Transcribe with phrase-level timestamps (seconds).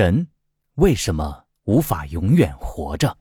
[0.00, 0.28] 人
[0.76, 3.18] 为什么无法永远活着？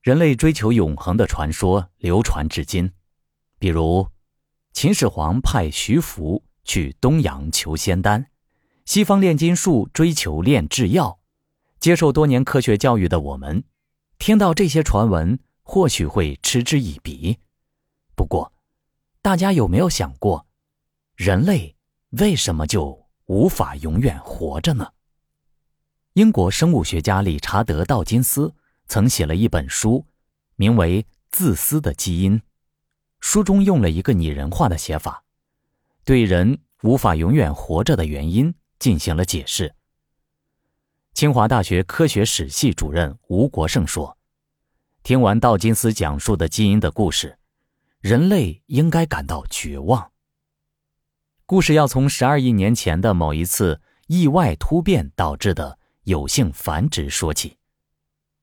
[0.00, 2.92] 人类追求永恒的传说流传至今，
[3.58, 4.08] 比如
[4.72, 8.30] 秦始皇派徐福去东洋求仙丹，
[8.84, 11.18] 西方炼金术追求炼制药。
[11.80, 13.64] 接受多年科学教育的我们，
[14.18, 17.36] 听到这些传闻，或许会嗤之以鼻。
[18.14, 18.52] 不过，
[19.20, 20.46] 大家有没有想过，
[21.16, 21.74] 人类
[22.10, 24.92] 为什么就无法永远活着呢？
[26.16, 28.54] 英国生物学家理查德·道金斯
[28.88, 30.06] 曾写了一本书，
[30.54, 32.40] 名为《自私的基因》。
[33.20, 35.24] 书中用了一个拟人化的写法，
[36.06, 39.74] 对人无法永远活着的原因进行了解释。
[41.12, 44.16] 清华大学科学史系主任吴国胜说
[45.04, 47.36] ：“听完道金斯讲述的基因的故事，
[48.00, 50.12] 人类应该感到绝望。
[51.44, 57.58] 故事要从十二亿年前的某一次意外突变导致的。”有性繁殖说起，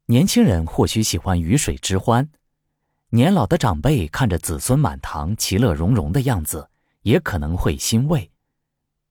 [0.07, 2.29] 年轻人或许喜欢鱼水之欢，
[3.07, 6.69] 年老的长辈看着子孙满堂、其乐融融的样子，
[7.03, 8.29] 也可能会欣慰。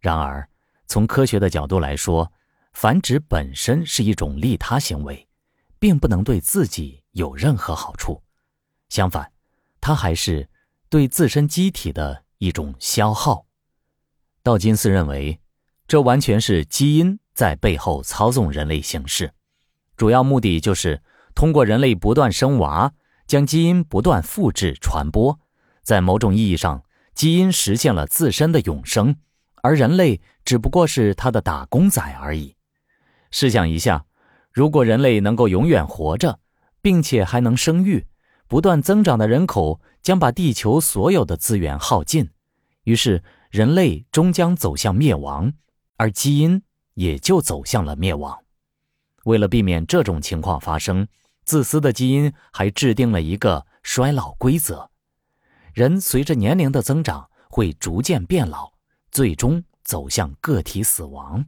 [0.00, 0.47] 然而，
[0.86, 2.31] 从科学的角度来说，
[2.75, 5.27] 繁殖本身是一种利他行为，
[5.78, 8.22] 并不能对自己有任何好处。
[8.91, 9.33] 相反，
[9.81, 10.47] 它还是
[10.91, 13.47] 对自身机体的一种消耗。
[14.42, 15.41] 道金斯认为，
[15.86, 17.19] 这完全是基因。
[17.34, 19.33] 在背后操纵人类行事，
[19.97, 21.02] 主要目的就是
[21.34, 22.92] 通过人类不断生娃，
[23.27, 25.41] 将基因不断复制传播。
[25.83, 29.16] 在某种意义上，基因实现了自身的永生，
[29.62, 32.55] 而人类只不过是它的打工仔而已。
[33.30, 34.05] 试想一下，
[34.53, 36.38] 如果人类能够永远活着，
[36.83, 38.06] 并且还能生育，
[38.47, 42.28] 不断增长的人口将把地球所有的资源耗尽，
[42.84, 45.50] 于是人类终将走向灭亡，
[46.03, 46.62] 而基因。
[46.95, 48.39] 也就走向了灭亡。
[49.25, 51.09] 为了避免这种情况发生，
[51.42, 54.91] 自私的基因还制定了一个衰老规则：
[55.72, 58.71] 人随着年龄的增长会逐渐变老，
[59.10, 61.43] 最终走向个体死亡。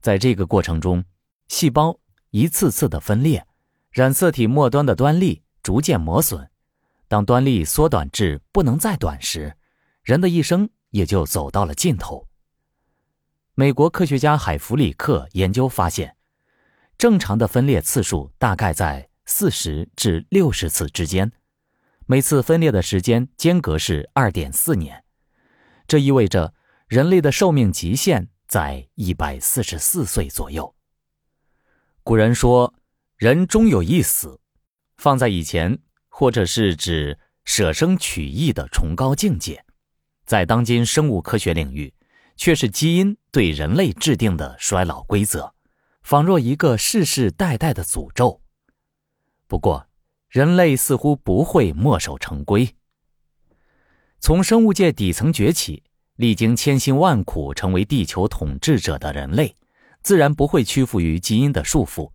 [0.00, 1.04] 在这个过程中，
[1.48, 1.98] 细胞
[2.30, 3.44] 一次次的分裂，
[3.90, 6.48] 染色体末端的端粒逐渐磨损。
[7.08, 9.56] 当端粒缩短至不能再短时，
[10.04, 12.28] 人的一生也就走到了尽头。
[13.58, 16.14] 美国科学家海弗里克研究发现，
[16.98, 21.32] 正常的分裂次数大概在四十至六十次之间，
[22.04, 25.02] 每次分裂的时间间隔是二点四年，
[25.88, 26.52] 这意味着
[26.86, 30.74] 人类的寿命极限在一百四十四岁左右。
[32.02, 32.74] 古人说
[33.16, 34.38] “人终有一死”，
[34.98, 35.78] 放在以前，
[36.10, 39.64] 或者是指舍生取义的崇高境界，
[40.26, 41.94] 在当今生物科学领域。
[42.38, 45.52] 却是基因对人类制定的衰老规则，
[46.02, 48.40] 仿若一个世世代代的诅咒。
[49.46, 49.88] 不过，
[50.30, 52.74] 人类似乎不会墨守成规。
[54.20, 55.82] 从生物界底层崛起，
[56.14, 59.54] 历经千辛万苦成为地球统治者的人类，
[60.00, 62.12] 自然不会屈服于基因的束缚。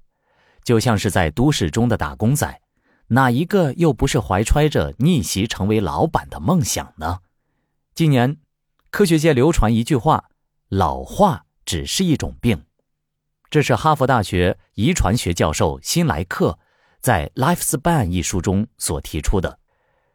[0.63, 2.59] 就像是在都市中的打工仔，
[3.09, 7.19] 哪一个又不是怀揣着逆袭成为老板的梦想呢？
[7.93, 8.37] 今年。
[8.89, 10.30] 科学界流传一句话
[10.71, 12.65] ：“老化只是一种病。”
[13.51, 16.57] 这是哈佛大学遗传学教授辛莱克
[17.01, 19.59] 在《Lifespan》一书中所提出的。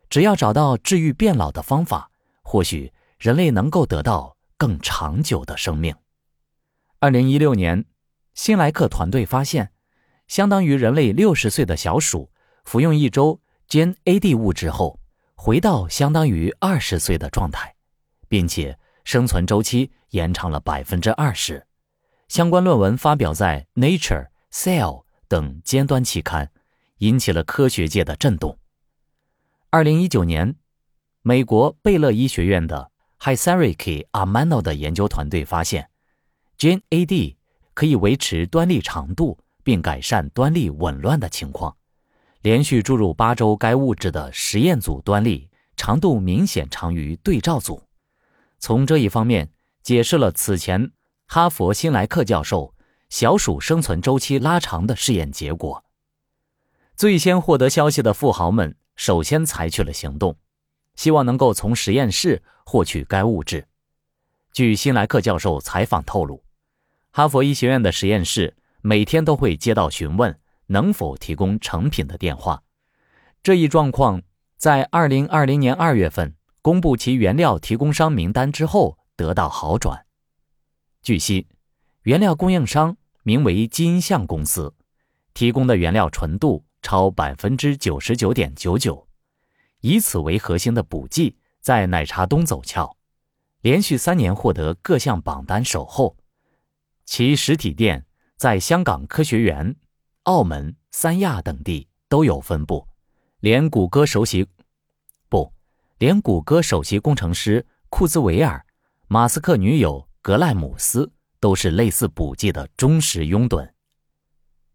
[0.09, 2.11] 只要找到治愈变老的方法，
[2.43, 5.95] 或许人类能够得到更长久的生命。
[7.01, 7.85] 二零一六年，
[8.33, 9.73] 辛莱克团队发现，
[10.27, 12.31] 相当于人类六十岁的小鼠
[12.65, 14.99] 服用一周 Gen A-D 物质后，
[15.35, 17.75] 回到相当于二十岁的状态。
[18.29, 21.65] 并且生存周期延长了百分之二十，
[22.27, 23.99] 相关论文发表在《Nature》
[24.51, 24.81] 《Cell》
[25.29, 26.51] 等尖端期刊，
[26.99, 28.59] 引起了科学界的震动。
[29.71, 30.57] 二零一九年，
[31.23, 32.91] 美国贝勒医学院的
[33.21, 35.89] Hisariki Amano 的研究团队发现
[36.59, 37.37] ，Gene AD
[37.75, 41.77] 可以维持端粒长度并改善端粒紊乱的情况。
[42.43, 47.81] 连续注入八周该物质的实验组端粒长度明显长于对照组。
[48.59, 49.51] 从这一方面
[49.83, 50.93] 解释了此前
[51.27, 52.75] 哈佛新莱克教授
[53.09, 55.85] 小鼠生存周期拉长的试验结果。
[56.97, 60.37] 最先获得消息的富豪们首先采取了行动，
[60.95, 63.69] 希望能够从实验室获取该物质。
[64.53, 66.43] 据新莱克教授采访透露，
[67.11, 70.39] 哈佛医学院的实验室每天都会接到询问
[70.69, 72.63] 能否提供成品的电话。
[73.43, 74.23] 这一状况
[74.57, 76.36] 在2020年2月份。
[76.67, 80.05] 公布其原料提供商名单之后，得到好转。
[81.01, 81.47] 据悉，
[82.03, 84.75] 原料供应商名为基因象公司，
[85.33, 89.07] 提供的原料纯度超百分之九十九点九九，
[89.81, 92.97] 以此为核心的补剂在奶茶东走俏，
[93.61, 96.17] 连续三年获得各项榜单首后。
[97.05, 98.05] 其实体店
[98.37, 99.77] 在香港科学园、
[100.25, 102.89] 澳门、三亚等地都有分布，
[103.39, 104.49] 连谷歌首席，
[105.99, 108.67] 连谷歌首席工程师库兹韦尔、
[109.09, 111.11] 马斯克女友格赖姆斯
[111.41, 113.71] 都是类似补剂的忠实拥趸。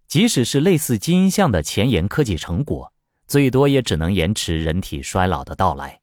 [0.08, 2.92] 即使是类似基因项的前沿科技成果，
[3.28, 6.02] 最多也只能延迟人体衰老的到来，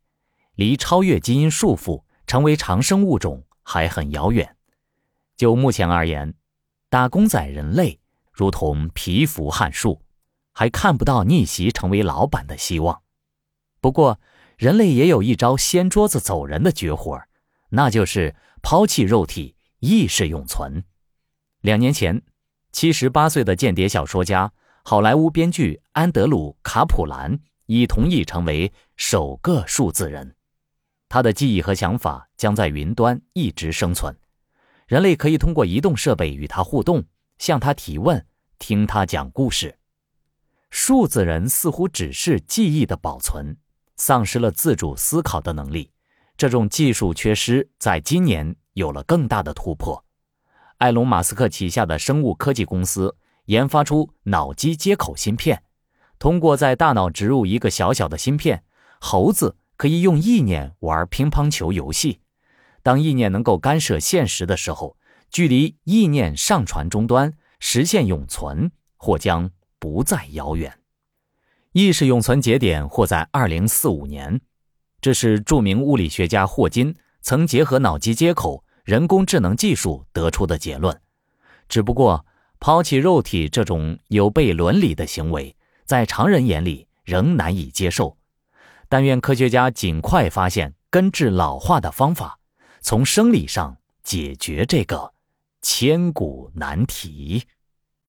[0.54, 4.54] 离超越基因束缚、成为长生物种还很遥远。
[5.36, 6.32] 就目前而言，
[6.88, 7.98] 打工仔人类
[8.32, 10.00] 如同蚍蜉撼树，
[10.52, 13.02] 还看不到逆袭成为老板的希望。
[13.80, 14.20] 不过，
[14.58, 17.16] 人类也有一招掀桌子走人的绝活，
[17.68, 20.82] 那就是抛弃肉体，意识永存。
[21.60, 22.20] 两年前，
[22.72, 24.52] 七十八岁的间谍小说家、
[24.82, 30.34] 好莱坞编剧安德鲁·卡普兰已同意成为首个数字人，
[31.08, 34.12] 他的记忆和想法将在云端一直生存。
[34.88, 37.04] 人类可以通过移动设备与他互动，
[37.38, 38.26] 向他提问，
[38.58, 39.78] 听他讲故事。
[40.70, 43.56] 数字人似乎只是记忆的保存，
[43.98, 45.90] 丧失了自主思考的能力。
[46.36, 50.02] 这种技术缺失在今年有了更大的突破。
[50.78, 53.16] 埃隆·马斯克旗下的生物科技公司
[53.46, 55.64] 研发出脑机接口芯片，
[56.18, 58.62] 通过在大脑植入一个小小的芯片，
[59.00, 62.20] 猴子可以用意念玩乒乓球游戏。
[62.84, 64.96] 当意念能够干涉现实的时候，
[65.30, 69.50] 距离意念上传终端实现永存或将
[69.80, 70.78] 不再遥远。
[71.78, 74.40] 意识永存节点或在二零四五年，
[75.00, 81.00] 这是著名物理学家霍金曾结合脑机接口、人工智能技术得出的结论。
[81.68, 82.26] 只不过，
[82.58, 85.54] 抛弃肉体这种有悖伦理的行为，
[85.84, 88.18] 在常人眼里仍难以接受。
[88.88, 92.40] 但愿科学家尽快发现根治老化的方法。
[92.80, 95.12] 从生理上解决这个
[95.62, 97.44] 千古难题。